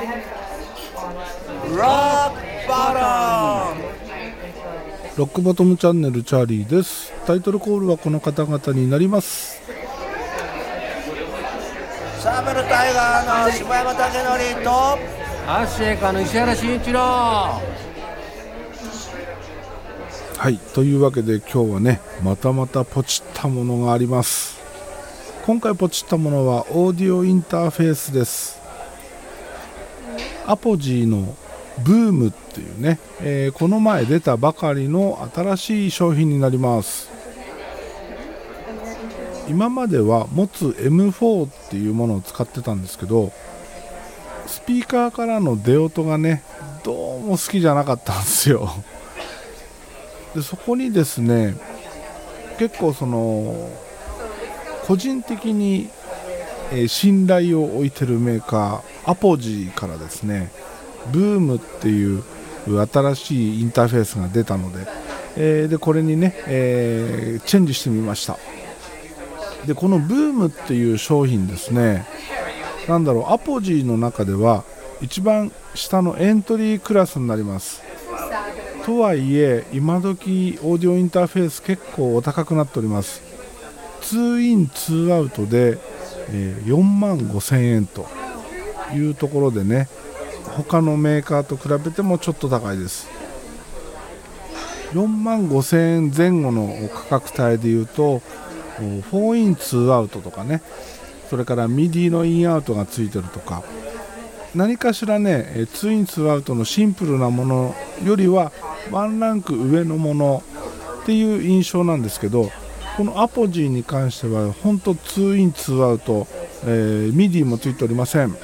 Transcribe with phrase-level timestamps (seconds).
[0.00, 0.08] ロッ
[1.66, 3.80] クバトン
[5.18, 7.12] ロックボトムチャンネルチャーリーです。
[7.26, 9.60] タイトルコールはこの方々になります。
[12.20, 13.98] サーベルタイガーの柴山武
[14.54, 14.70] 則と
[15.46, 17.00] アッシェイカの石原慎一郎。
[17.00, 17.60] は
[20.48, 24.58] いというわけで今日はねまたまたポチったものがあります。
[25.44, 28.59] 今回ポチったものはオーディオインターフェースです
[30.46, 31.36] アポジーの
[31.84, 37.10] ブームっていうね、えーこの前出たばかりの新しい商品になります。
[39.48, 43.32] 今までは持つ M4 っていうものを使ってたんですけど
[44.46, 46.44] スピーカーからの出音がね
[46.84, 48.70] どうも好きじゃなかったんですよ。
[50.36, 51.56] でそこにですね
[52.58, 53.70] 結構その
[54.86, 55.88] 個人的に、
[56.72, 60.50] え信頼を置いてるメーカー Apogee からですね
[61.12, 62.22] BOOM っていう
[62.66, 64.86] 新しいインターフェースが出たので,、
[65.36, 68.36] えーでこれにね、えーチェンジしてみました。
[69.66, 72.06] でこの BOOM っていう商品ですね
[72.88, 74.64] なんだろう Apogee の中では
[75.02, 77.82] 一番下のエントリークラスになります。
[78.86, 83.22] とはいえ今時オーディオインターフェース結構お高くなっております。
[84.02, 85.78] 2イン2アウトで、
[86.30, 88.06] えー4万5000円と。
[88.94, 88.98] い。
[89.00, 89.88] うところでね
[90.56, 93.08] 他のメーカーと比べてもちょっと高いです。
[94.92, 98.22] 4万5000円前後の価格帯でいうと
[98.80, 100.62] 4イン2アウトとかね
[101.28, 103.62] それからミディのインアウトがついてるとか
[104.54, 108.50] 何かしらね2イン2アウトのシンプルなものよりは
[108.90, 110.42] ワンランク上のもの
[111.02, 112.50] っていう印象なんですけど
[112.96, 116.26] この Apogee に関しては本当2イン2アウト、
[116.64, 118.36] えーミディもついておりません。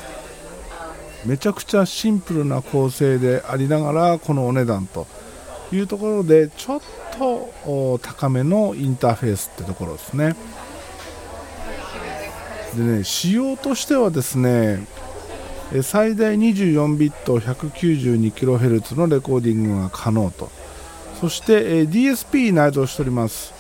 [1.27, 5.07] めちゃくちゃシンプルな構成でありながらこのお値段と
[5.73, 6.81] いうところでちょっ
[7.19, 10.37] と高めのインターフェースってところですね。
[12.77, 14.87] でね仕様としてはですね
[15.83, 20.51] 最大24ビット 192kHz のレコーディングが可能と。
[21.21, 23.53] そして DSP 内蔵しております。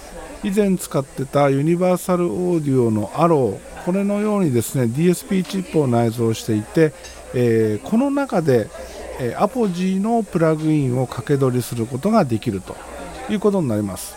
[0.45, 3.85] 以前使ってたユニバーサルオーディオのアロー。
[3.85, 6.93] これのようにですね DSP チップを内蔵していて、
[7.35, 8.69] えーこの中で、
[9.21, 12.77] えーアポジーのプラグインを掛け取りすることができると
[13.31, 14.17] いうことになります。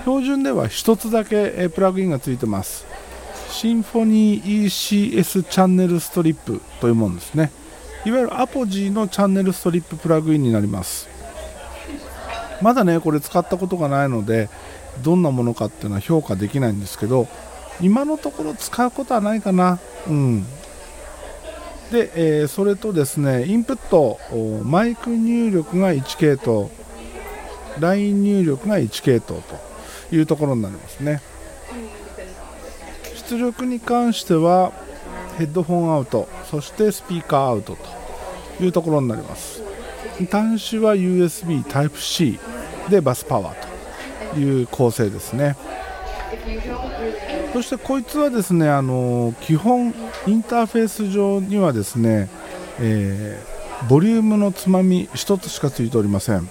[0.00, 2.86] 標準では1つだけ、えープラグインがついてます。
[3.50, 7.50] シンフォニー ECS チャンネルストリップというものですね。
[8.04, 11.08] いわゆる Apogee のチャンネルストリッププラグインになります。
[12.62, 14.48] まだねこれ使ったことがないので
[15.02, 17.28] どんなものかっていうのは評価できないんですけど
[17.80, 19.78] 今のところ使うことはないかな。
[20.08, 20.46] うん。
[21.90, 22.10] で、
[22.40, 24.18] えーそれとですねインプット
[24.64, 26.70] マイク入力が1系統
[27.80, 31.20] LINE 入力が1系統というところになりますね。
[33.28, 34.72] 出力に関しては
[35.36, 37.76] ヘッドホンアウトそしてスピーカーアウト
[38.58, 39.62] というところになります。
[40.30, 42.38] 端子は USB Type-C
[42.90, 45.56] でバスパワーという構成ですね。
[47.52, 49.94] そしてこいつはですねあの基本
[50.26, 52.28] インターフェース上にはですね、
[52.80, 56.48] えーボリュームのつまみ1つしかついておりません。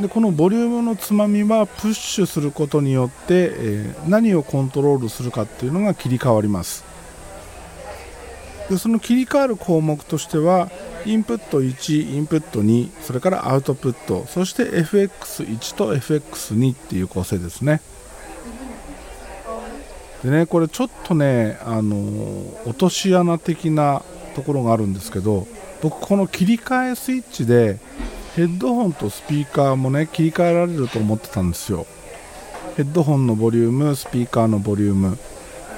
[0.00, 6.84] でこのボリュームのつまみはプッシュすることによって、えー何をコントロールするかっていうのが切り替わります。
[8.68, 10.68] でその切り替わる項目としては
[11.06, 17.80] インプット1インプット2それからアウトプットそして FX1 と FX2 っていう構成ですね。
[20.24, 21.96] でねこれちょっとねあの
[22.66, 24.02] 落とし穴的な
[24.34, 25.46] ところがあるんですけど
[25.80, 27.78] 僕この切り替えスイッチで
[28.34, 31.86] ヘッドホンとスピーカーもね切り替えられると思ってたんですよ。
[32.76, 35.18] ヘッドホンのボリュームスピーカーのボリューム。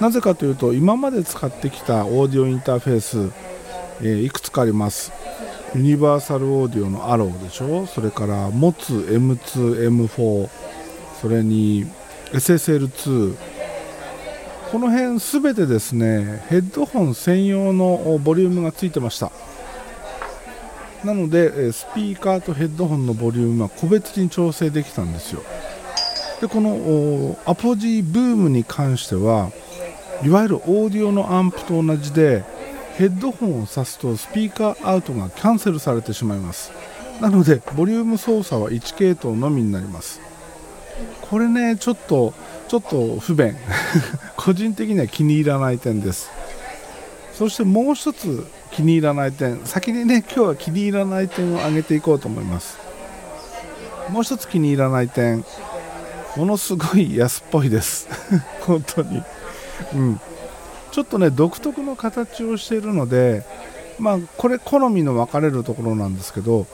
[0.00, 3.31] なぜかというと今まで使ってきたオーディオインターフェース、
[4.00, 5.12] えーいくつかあります。
[5.75, 7.86] ユニバーサルオーディオのアローでしょ？
[7.86, 10.48] それから持つ M2M4
[11.20, 11.86] それに
[12.32, 13.36] SSL2
[14.70, 19.32] この辺すべてですねヘッドホン専用のボリュームがついてました。
[21.05, 25.43] なのでスピーカーとヘッドホンのボリュームは個別に調整できたんですよ。
[26.40, 29.50] でこのアポジーブームに関しては
[30.22, 32.44] いわゆるオーディオのアンプと同じで
[32.94, 36.70] ヘッドホンを挿すとスピーカーアウトがキャンセルされてしまいます。
[37.20, 40.20] なのでボリューム操作は1系統のみになります。
[41.22, 42.34] これねちょっと
[42.70, 43.56] ちょっと不便。
[44.38, 46.31] 個人的には気に入らない点です。
[47.32, 49.61] そしてもう一つ気に入らない点。
[49.64, 52.78] 先にね今日は気に入らない点を挙げていこうと思います。
[54.11, 55.44] もう一つ気に入らない点。
[56.37, 58.06] ものすごい安っぽいです。
[58.62, 59.20] 本当に。
[59.93, 60.20] うん。
[60.93, 63.43] ちょっとね独特の形をしているので
[63.99, 66.69] まあこれ好みの分かれるところなんですけど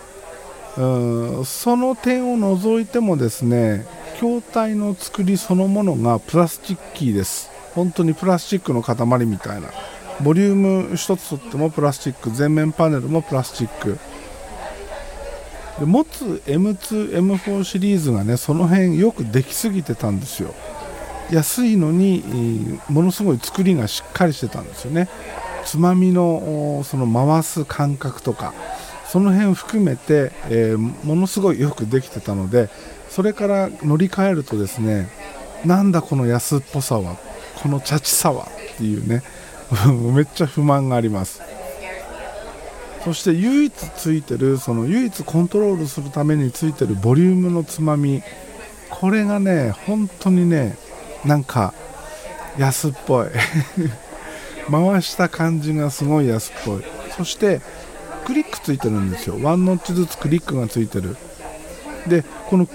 [0.76, 3.86] うんその点を除いてもですね
[4.18, 7.50] 筐体の作りそのものがプラスチッキーです。
[7.74, 9.68] 本当にプラスチックの塊みたいな。
[10.22, 13.98] ボリューム1つとってもプラスチック前面パネルもプラスチック。
[15.78, 20.54] で持つ M2M4 シリーズがねその辺よくできすぎてたんですよ。
[21.30, 25.08] 安いのにものすごい作りがしっかりしてたんですよね。
[25.66, 28.54] つまみのその回す感覚とか
[29.06, 32.70] その辺含めて、えー、ものすごいよくできてたので
[33.16, 35.08] それから乗り換えるとですね
[35.64, 37.16] なんだこの安っぽさは
[37.62, 39.22] このチャチさはっていうね
[40.14, 41.40] めっちゃ不満があります。
[43.02, 48.22] そして唯一ついてるその唯一コントロールするためについてるボリュームのつまみ
[48.90, 50.76] これがね本当にね
[51.24, 51.72] なんか
[52.58, 53.28] 安っぽい。
[54.70, 56.84] 回した感じがすごい安っぽい。
[57.16, 57.62] そして
[58.26, 59.38] クリックついてるんですよ。
[59.40, 61.16] ワンノッチずつクリックがついてる。
[62.06, 62.68] でこの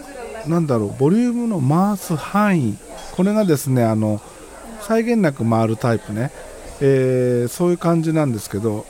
[0.48, 2.78] なんだろうボリュームの回す範囲。
[3.14, 4.22] これがですねあの
[4.82, 6.32] 際限なく回るタイプね、
[6.82, 8.86] えー、そういう感じなんですけど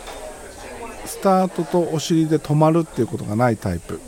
[1.06, 4.00] スタートとお尻で止まるっていうことがないタイプ。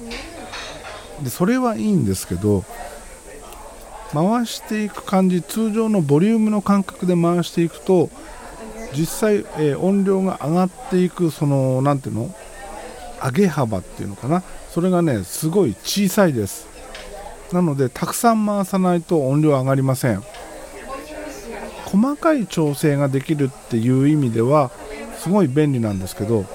[1.22, 2.63] でそれはいいんですけど
[4.13, 8.10] 回していく感じ通常のボリュームの感覚で回していくと
[8.96, 12.34] 実際、えー、音量が上がっていくその何ていうの？
[13.24, 14.44] 上げ幅っていうのかな？
[14.69, 16.68] それがねすごい小さいです。
[17.54, 20.24] なのでたくさん回さないと音量上がりません
[21.86, 24.72] 細かい調整ができるっていう意味では
[25.18, 26.46] すごい便利なんですけど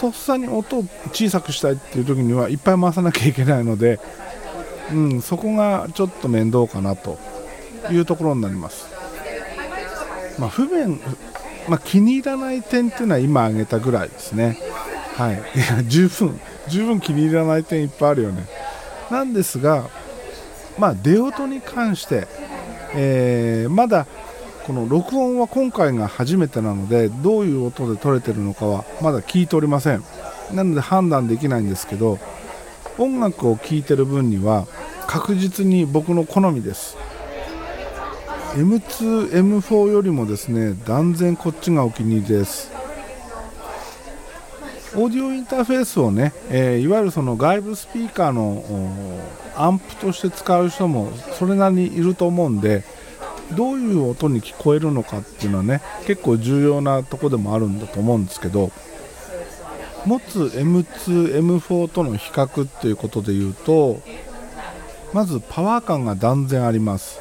[0.00, 3.98] とっさに音を小さくしたいっていう時にはいっぱい回さなきゃいけないので、
[4.92, 7.18] うん、そこがちょっと面倒かなと
[7.90, 8.88] いうところになります、
[10.38, 11.00] まあ、不便
[11.68, 14.58] まあ、気に入らない点っていうのは今挙げたぐらいですね。
[15.16, 18.46] はい、いや十分、十分気に入らない点いっぱいあるよね。
[19.10, 19.90] なんですが、
[20.78, 22.28] まあ、出音に関して、
[22.94, 24.06] えー、まだ
[24.66, 30.04] この録音は今回が初めてなのでどういう音で撮れてるのかはまだ聞いておりません。
[30.52, 32.18] なので判断できないんですけど
[32.98, 34.66] 音楽を聴いてる分には
[35.06, 36.96] 確実に僕の好みです。
[38.54, 42.77] M2、M4 よりもですね断然こっちがお気に入りです。
[44.98, 48.64] オーディオインターフェースをね、えー、いわゆるその外部スピーカーの
[49.54, 52.82] アンプとして使う人もそれなりにいると思うんで
[53.56, 58.72] どういう音に聞こえるのかっていうのはね結構重要なとこでもあるんだと思うんですけど
[60.04, 64.02] 持つ M2、M4 との比較っていうことで言うと
[65.12, 67.20] まずパワー感が断然あります。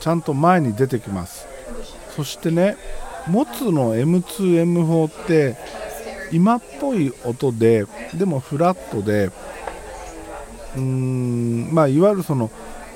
[0.00, 1.46] ちゃんと前に出てきます。
[2.16, 2.76] そしてね
[3.28, 5.56] 持つの M2M4 って
[6.32, 9.30] 今っぽい音ででもフラットで
[10.76, 12.50] うーんまあいわゆるその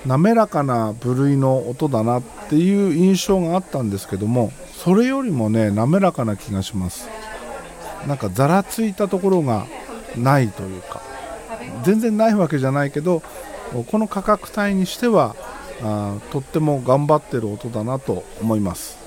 [0.07, 7.09] 滑らかな部類の音だなっていう印象があったんですけどもそれよりもね滑らかな気がします。
[8.07, 9.67] なんかざらついたところが
[10.15, 11.01] ないというか
[11.85, 13.23] 全然ないわけじゃないけど
[13.91, 15.35] この価格帯にしては
[15.83, 19.04] あとっても頑張ってる音だなと思います。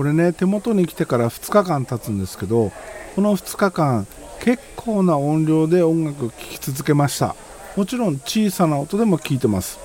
[0.00, 2.72] これね手元に来てから2日間経つんですけど
[3.14, 4.06] この2日間
[4.42, 7.36] 結構な音量で音楽聴き続けました。
[7.76, 9.78] もちろん小さな音でも聴いてます。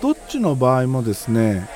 [0.00, 1.68] どっちの場合もですね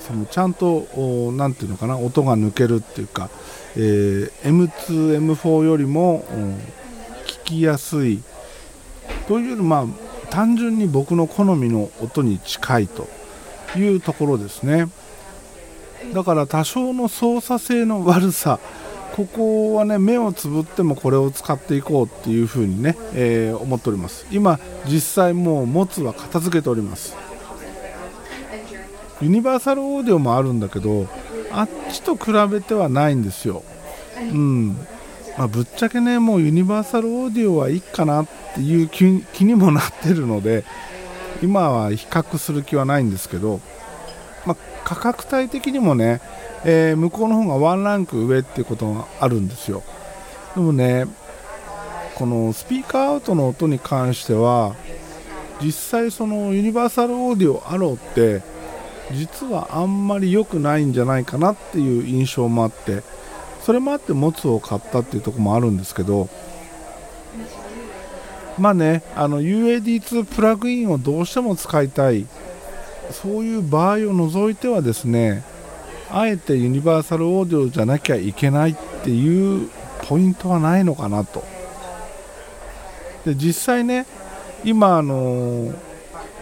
[0.00, 0.88] そのちゃんと
[1.36, 3.30] 何ていうのかな音が抜けるっていうか、
[3.76, 6.24] えー、M2M4 よりも
[7.24, 8.20] 聞きやすい。
[9.28, 9.86] というよりまあ
[10.30, 13.06] 単純に僕の好みの音に近いと
[13.76, 14.88] いうところですね。
[16.14, 18.58] だから多少の操作性の悪さ
[19.14, 24.26] ここはね目をつぶってもこれを使っていこうっていうふうにね、えー、思っております。
[24.30, 27.16] 今実際もう持つは片付けております。
[29.20, 31.06] ユニバーサルオーディオもあるんだけど
[31.52, 33.62] あっちと比べてはないんですよ。
[34.18, 34.76] うん。
[35.36, 39.04] まあ、ぶっちゃけねもうユニバーサルオーディオはいいかなっていう気
[39.44, 40.64] にもなってるので
[41.42, 43.60] 今は比較する気はないんですけど、
[44.46, 46.20] まあ、価格帯的にもね、
[46.64, 49.82] えー、向こうの方がワンランク上っていうことがあるんですよ。
[50.54, 51.06] でもね
[52.16, 54.74] このスピーカーアウトの音に関しては
[55.62, 58.42] 実際そのユニバーサルオーディオアローって
[59.12, 63.02] 実はあんまり良くないんじゃないかなっていう印象もあって
[63.62, 66.28] それもあってモツを買ったっていうところもあるんですけど
[68.58, 72.26] まあねあの UAD2 プラグインをどうしても使いたい。
[73.12, 75.42] そういう場合を除いてはですね
[76.10, 79.68] あえてユニバーサルオーディオじゃなきゃいけないっていう
[80.02, 81.44] ポイントはないのかなと。
[83.24, 84.06] で実際ね
[84.64, 85.72] 今あの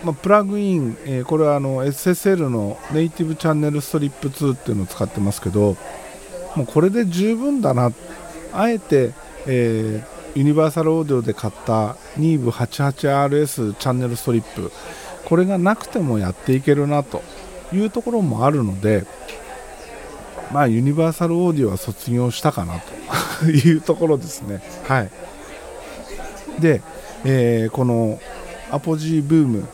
[0.05, 5.77] ま、プラグイン、えー、これはあの SSL のネイティブチャンネルストリップ2っていうのを使ってますけど
[6.55, 7.93] もうこれで十分だな。
[8.53, 9.13] あえて、
[9.47, 14.73] えー、ユニバーサルオーディオで買った NIV88RS チャンネルストリップ
[15.29, 17.23] これがなくてもやっていけるなと
[17.73, 19.07] いうところもあるので
[20.53, 22.81] まあユニバーサルオーディオは卒業したかな
[23.41, 24.63] というところですね。
[24.87, 25.11] はい。
[26.61, 26.83] で、
[27.25, 28.19] えー、この
[28.71, 29.69] アポジーブーム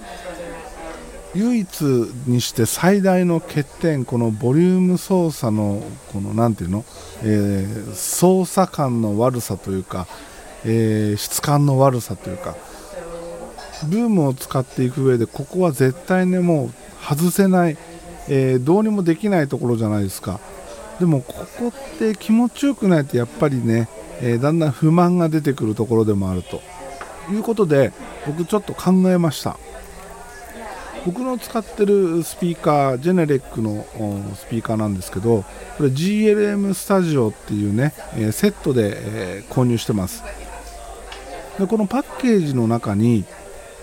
[1.35, 1.81] 唯一
[2.27, 5.83] にして最大の欠点このボリューム操作の
[6.13, 6.85] この何ていうの、
[7.23, 10.07] えー、操作感の悪さというか、
[10.65, 12.57] えー、質感の悪さというか
[13.89, 16.71] ブームを使っていく上でここは絶対ねもう
[17.05, 17.77] 外せない、
[18.29, 20.41] えー、どうにもできないところじゃないですか。
[20.99, 23.89] でもここって気持ちよくないとやっぱりね、
[24.23, 26.63] えだんだん不満が出てくるところでもあると。
[27.31, 27.93] いうことで
[28.27, 29.59] 僕ちょっと考えました。
[31.05, 33.85] 僕の使ってるスピーカージェネレックの
[34.37, 35.45] スピーカーなんですけど
[35.77, 40.23] これ GLM スタジオっていうねえセットでえ購入してます。
[41.59, 43.25] でこのパッケージの中に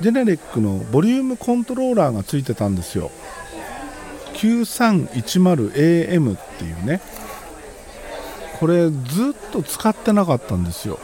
[0.02, 3.12] ジェネレックのボリュームコントローラーがついてたんですよ。
[4.34, 7.00] 9310AM っていうね。
[8.60, 11.00] これずっと使ってなかったんですよ。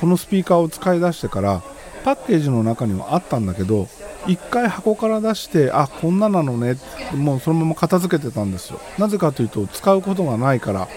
[0.00, 1.62] このスピーカーを使い出してから
[2.04, 3.88] パッケージの中にはあったんだけど
[4.26, 6.76] 1回箱から出してあこんななのね
[7.14, 8.80] もうそのまま片付けてたんですよ。
[8.98, 10.88] なぜかというと使うことがないから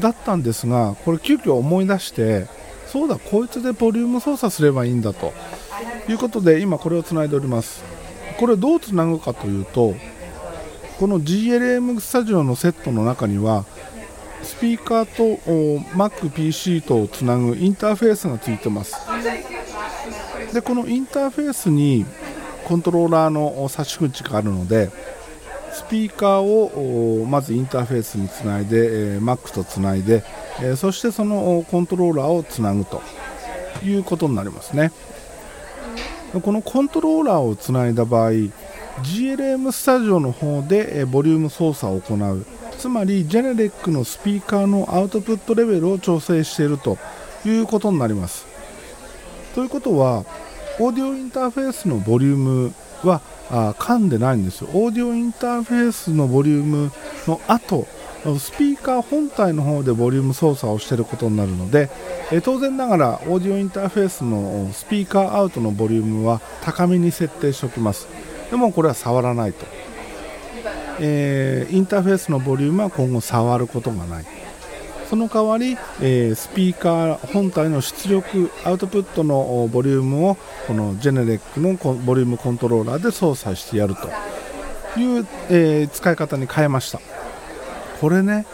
[0.00, 2.46] だったんですがこれ急遽思い出して
[2.96, 5.34] そうだこいつでボリューム操作すればいいんだと。
[6.08, 7.84] いうことで今これをつないでおります。
[8.38, 9.94] これどうつなぐかというと
[10.98, 13.66] この GLM スタジオのセットの中には
[14.42, 15.42] スピーカーと
[15.94, 18.96] MacPC とをつなぐインターフェースがついてます。
[20.54, 22.06] でこのインターフェースに
[22.64, 24.90] コントローラーの差し口があるので
[25.76, 30.24] スピーカーをまずインターフェースにつないで、Mac とつないで、
[30.76, 33.02] そしてそのコントローラーをつなぐと
[33.84, 34.90] いうことになりますね。
[36.42, 38.30] このコントローラーをつないだ場合
[39.02, 42.46] GLM スタジオの方でボリューム操作を行う。
[42.78, 46.96] つまりジェネレックのスピーカーのアウトプットレベルを調整していると
[47.44, 48.46] いうことになります。
[49.54, 50.24] ということは
[50.78, 54.68] オーディオインターフェースのボリュームはあ噛んでないんですよ。
[54.72, 56.92] オーディオインターフェースのボリューム
[57.26, 57.86] の後
[58.38, 61.90] スピーカー本体の方でボリューム操作をしていることになるので、
[62.32, 68.08] え当然ながらオーディオインターフェースのスピーカーアウトのボリュームは高めに設定しておきます。
[68.50, 69.64] でもこれは触らないと、
[71.00, 74.24] えー、インターフェースのボリュームは今後触ることがない。
[75.08, 80.36] その代わり、えー、スピーカー本体の出力アウトプットのボリュームを
[80.66, 84.08] このジェネレックのボリュームコントローラーで操作してやると。
[84.98, 87.00] いう、えー、使い方に変えました。
[88.00, 88.46] これね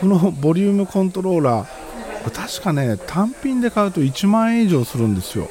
[0.00, 5.48] このボリュームコントローラー確かね単品で買うと1万円以上するんですよ。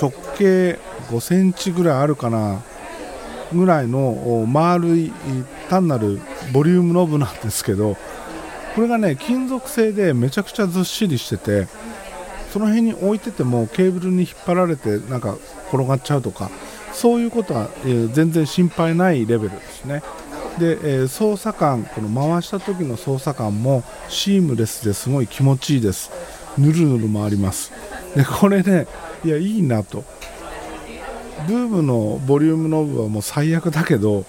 [0.00, 2.60] 直径5センチぐらいあるかな
[3.52, 5.12] ぐらいの丸い
[5.70, 6.20] 単なる
[6.52, 7.96] ボリュームノブなんですけど
[8.76, 11.66] これがね金属製でめちゃくちゃずっしりしてて
[12.52, 15.38] その辺に置いててもケーブルに引っ張られてなんか
[15.72, 16.50] 転がっちゃうとか
[16.92, 20.02] そういうことは、えー、全然心配ないレベルですね。
[20.58, 26.10] で、えー、操作感この回した時の操作感もシームレスですごい気持ちいいです。
[26.58, 27.72] ぬるぬる回ります。
[28.14, 28.86] でこれね
[29.24, 30.04] いやいいなと。
[31.48, 34.26] ブームのボリュームノブはもう最悪だけど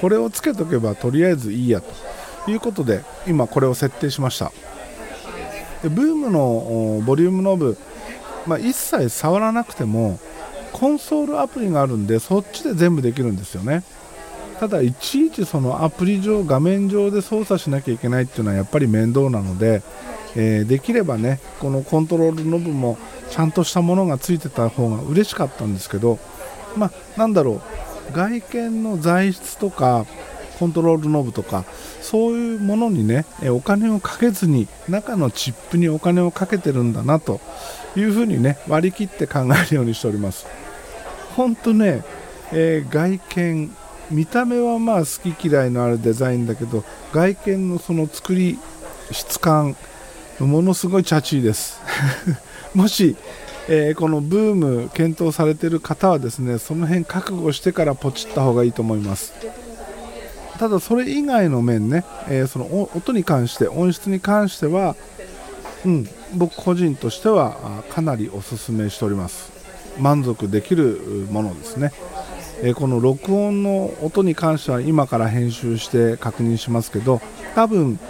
[0.00, 2.15] これをつけとけばとりあえずいいやと。
[2.50, 4.52] いうことで今これを設定しました。
[5.82, 7.76] でブームのボリュームノブ、
[8.46, 10.18] まあ、一切触らなくても
[10.72, 13.82] コンソールアプリがあるんでそっちで全部できるんですよね。
[14.58, 19.82] ただいちいちそのアプリ上画面上で操作しなきゃいけないっていうのはやっぱり面倒なので、
[20.34, 22.96] えー、できればねこのコントロールノブも
[23.30, 26.18] ちゃんとしたものがついてた方が嬉しかったんですけど
[26.74, 27.60] まあなんだろ
[28.10, 30.06] う外見の材質とか
[30.58, 31.64] コントロールノブとか
[32.00, 37.40] そういうものにねお金をかけずに中のチップにお金をかけてるんだなと
[37.96, 40.46] いうふうにね割り切って考えるようにしております。
[41.36, 42.02] 本当ね
[42.52, 43.76] えー外見
[44.10, 48.58] 見た目はまあ好き嫌いのあるデザインだけど外見のその作り
[49.10, 49.76] 質感
[50.38, 51.80] ものすごいチャチーです。
[52.74, 53.16] もし、
[53.68, 59.32] えーこのブーム検討されてる方はですねその辺覚悟してからポチった方がいいと思います。
[60.58, 64.96] ただそれ以外の面ね、えーその音に関して音質に関しては
[65.84, 69.52] うん、僕個人としてはかなりおすすめしております。
[70.00, 71.92] 満足できるものですね、
[72.62, 77.20] えーこの録音の音に関しては今から編集して確認しますけど
[77.54, 78.00] 多分、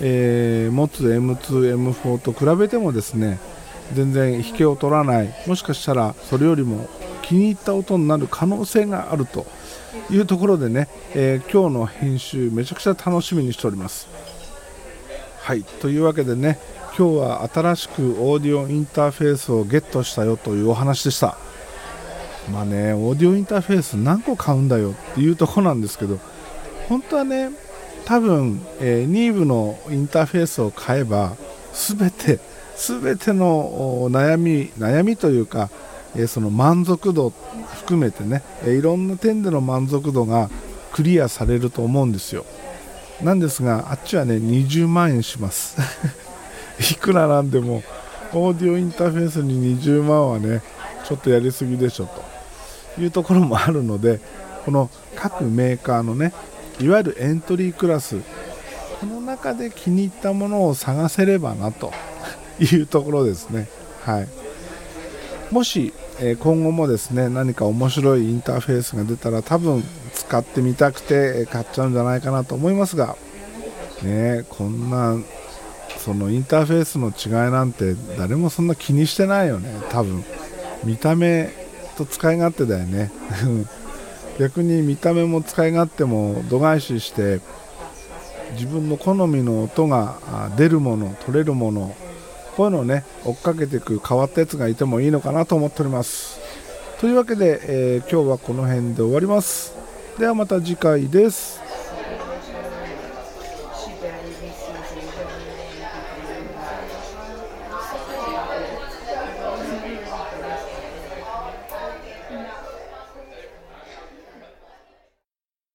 [0.00, 3.38] えー持つ M2M4 と比べてもですね
[3.94, 5.34] 全然引けを取らない。
[5.46, 6.88] もしかしたらそれよりも
[7.22, 9.46] 気に入った音になる可能性があると
[10.10, 14.08] いうところでね、えー今日の編集めちゃくちゃ楽しみにしております。
[15.40, 16.58] はいというわけでね
[16.98, 21.36] 今日は新しくオーディオインターフェースをゲットしたよというお話でした。
[22.50, 26.18] まあねオーディオインターフェース何個買うんだよっていうとこなんですけど
[26.88, 27.50] 本当はね
[28.04, 31.36] 多分、えーニーブのインターフェースを買えば
[31.72, 32.38] 全て
[32.76, 35.70] 全ての悩み悩みというか、
[36.14, 37.32] えーその満足度
[37.76, 40.50] 含めてね、いろんな点での満足度が
[40.92, 42.44] クリアされると思うんですよ。
[43.22, 45.76] なんですがあっちはね20万円します。
[46.92, 47.82] いくらなんでも。
[48.32, 50.60] オーディオインターフェースに20万はね
[51.06, 53.00] ちょっとやりすぎでしょと。
[53.00, 54.20] いうところもあるので
[54.64, 56.32] この各メーカーのね
[56.80, 58.16] いわゆるエントリークラス
[59.00, 61.92] この中で気に入ったものを探せればなと。
[62.58, 63.68] いうところですね。
[64.02, 64.28] はい。
[65.50, 69.82] もし、え今後もですね何か面白いインターフェースが出たら多分
[70.14, 73.16] 使ってみたくて買っちゃうんじゃないかなと思いますが
[74.02, 75.16] ねこんな
[76.06, 79.74] そのインターフェースの違いなんて誰もそんな気にしてないよね。
[79.90, 80.24] 多分。
[80.84, 81.50] 見た目
[81.96, 83.10] と使い勝手だよね。
[84.38, 87.40] 逆に見た目も使い勝手も度外視して
[88.52, 90.18] 自分の好みの音が
[90.56, 91.96] 出るもの取れるもの
[92.56, 96.40] こういうのをね追っかけていく変わったやつがいてもいいのかなと思っております。
[97.00, 99.74] というわけで、えー今日はこの辺で終わります。
[100.18, 101.65] ではまた次回です。